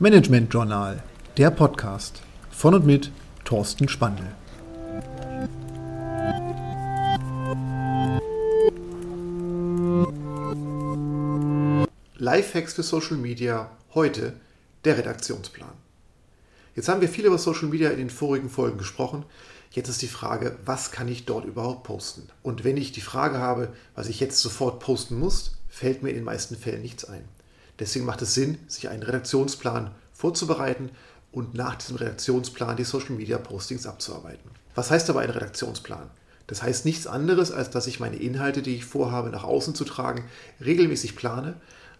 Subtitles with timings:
[0.00, 1.02] Management Journal,
[1.36, 3.10] der Podcast von und mit
[3.44, 4.22] Thorsten Spandl.
[12.16, 14.34] Lifehacks für Social Media, heute
[14.84, 15.72] der Redaktionsplan.
[16.76, 19.24] Jetzt haben wir viel über Social Media in den vorigen Folgen gesprochen.
[19.72, 22.28] Jetzt ist die Frage, was kann ich dort überhaupt posten?
[22.44, 26.14] Und wenn ich die Frage habe, was ich jetzt sofort posten muss, fällt mir in
[26.14, 27.24] den meisten Fällen nichts ein.
[27.78, 30.90] Deswegen macht es Sinn, sich einen Redaktionsplan vorzubereiten
[31.32, 34.50] und nach diesem Redaktionsplan die Social Media Postings abzuarbeiten.
[34.74, 36.10] Was heißt aber ein Redaktionsplan?
[36.46, 39.84] Das heißt nichts anderes, als dass ich meine Inhalte, die ich vorhabe, nach außen zu
[39.84, 40.24] tragen,
[40.64, 41.54] regelmäßig plane,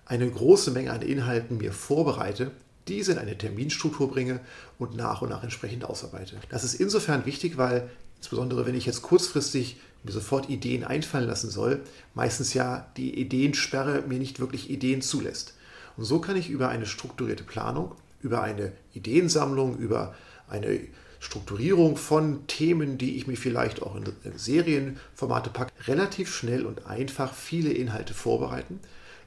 [0.06, 2.50] eine große Menge an Inhalten mir vorbereite,
[2.88, 4.40] diese in eine Terminstruktur bringe
[4.78, 6.36] und nach und nach entsprechend ausarbeite.
[6.48, 11.50] Das ist insofern wichtig, weil insbesondere wenn ich jetzt kurzfristig mir sofort Ideen einfallen lassen
[11.50, 11.80] soll,
[12.14, 15.54] meistens ja die Ideensperre mir nicht wirklich Ideen zulässt.
[15.98, 20.14] Und so kann ich über eine strukturierte Planung, über eine Ideensammlung, über
[20.48, 20.78] eine
[21.18, 24.04] Strukturierung von Themen, die ich mir vielleicht auch in
[24.36, 28.78] Serienformate packe, relativ schnell und einfach viele Inhalte vorbereiten.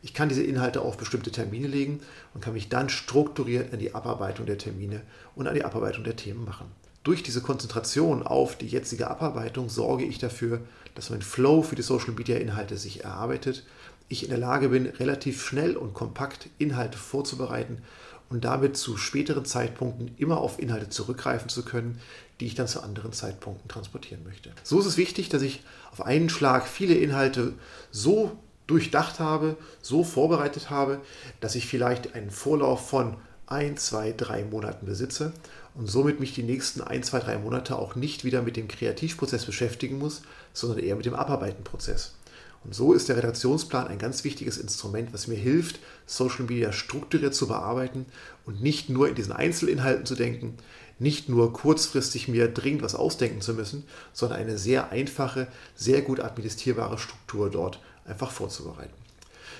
[0.01, 1.99] Ich kann diese Inhalte auf bestimmte Termine legen
[2.33, 5.01] und kann mich dann strukturiert an die Abarbeitung der Termine
[5.35, 6.67] und an die Abarbeitung der Themen machen.
[7.03, 10.61] Durch diese Konzentration auf die jetzige Abarbeitung sorge ich dafür,
[10.95, 13.65] dass mein Flow für die Social Media Inhalte sich erarbeitet,
[14.11, 17.81] ich in der Lage bin, relativ schnell und kompakt Inhalte vorzubereiten
[18.29, 21.99] und damit zu späteren Zeitpunkten immer auf Inhalte zurückgreifen zu können,
[22.39, 24.51] die ich dann zu anderen Zeitpunkten transportieren möchte.
[24.63, 27.53] So ist es wichtig, dass ich auf einen Schlag viele Inhalte
[27.91, 28.37] so
[28.67, 31.01] durchdacht habe, so vorbereitet habe,
[31.41, 35.33] dass ich vielleicht einen Vorlauf von ein, zwei, drei Monaten besitze
[35.75, 39.45] und somit mich die nächsten ein, zwei, drei Monate auch nicht wieder mit dem Kreativprozess
[39.45, 40.21] beschäftigen muss,
[40.53, 42.13] sondern eher mit dem Abarbeitenprozess.
[42.63, 47.33] Und so ist der Redaktionsplan ein ganz wichtiges Instrument, was mir hilft, Social Media strukturiert
[47.33, 48.05] zu bearbeiten
[48.45, 50.57] und nicht nur in diesen Einzelinhalten zu denken,
[50.99, 56.19] nicht nur kurzfristig mir dringend was ausdenken zu müssen, sondern eine sehr einfache, sehr gut
[56.19, 58.93] administrierbare Struktur dort einfach vorzubereiten.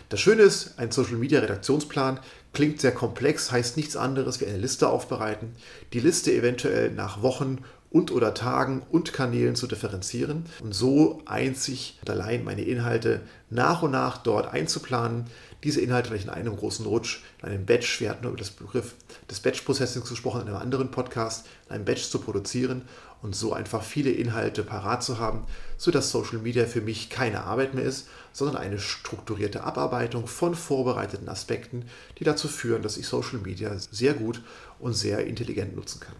[0.09, 2.20] Das Schöne ist, ein Social Media Redaktionsplan
[2.54, 5.56] klingt sehr komplex, heißt nichts anderes wie eine Liste aufbereiten,
[5.94, 7.59] die Liste eventuell nach Wochen
[7.91, 13.84] und oder Tagen und Kanälen zu differenzieren und so einzig und allein meine Inhalte nach
[13.84, 15.25] und nach dort einzuplanen.
[15.63, 18.96] Diese Inhalte vielleicht in einem großen Rutsch, in einem Batch, wir hatten über das Begriff
[19.30, 22.84] des Batch-Processings gesprochen in einem anderen Podcast, in einem Batch zu produzieren
[23.22, 25.46] und so einfach viele Inhalte parat zu haben,
[25.78, 31.30] sodass Social Media für mich keine Arbeit mehr ist, sondern eine strukturierte Abarbeitung von vorbereiteten
[31.30, 31.85] Aspekten,
[32.18, 34.41] die dazu führen, dass ich Social Media sehr gut
[34.80, 36.16] und sehr intelligent nutzen kann.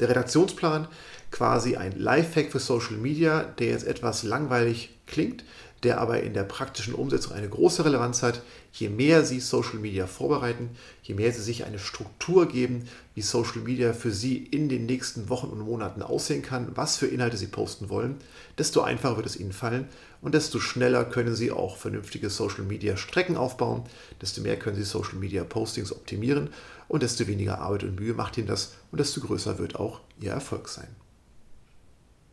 [0.00, 0.88] Der Redaktionsplan,
[1.30, 5.44] quasi ein Lifehack für Social Media, der jetzt etwas langweilig klingt,
[5.84, 8.40] der aber in der praktischen Umsetzung eine große Relevanz hat.
[8.72, 10.70] Je mehr Sie Social Media vorbereiten,
[11.02, 15.28] je mehr Sie sich eine Struktur geben, wie Social Media für Sie in den nächsten
[15.28, 18.16] Wochen und Monaten aussehen kann, was für Inhalte Sie posten wollen,
[18.58, 19.86] desto einfacher wird es Ihnen fallen
[20.22, 23.84] und desto schneller können Sie auch vernünftige Social Media Strecken aufbauen,
[24.22, 26.48] desto mehr können Sie Social Media Postings optimieren
[26.88, 30.32] und desto weniger Arbeit und Mühe macht Ihnen das und desto größer wird auch Ihr
[30.32, 30.88] Erfolg sein.